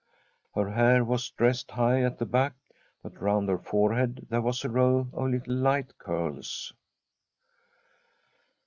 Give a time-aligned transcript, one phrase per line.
[0.55, 2.55] Her hair was dressed high at the back,
[3.03, 6.73] but round her forehead there was a row of little light curls.